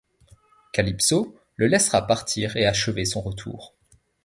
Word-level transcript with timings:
Calypso 0.73 1.35
le 1.57 1.67
laissera 1.67 2.07
partir 2.07 2.57
et 2.57 2.65
achever 2.65 3.05
son 3.05 3.21
retour. 3.21 3.75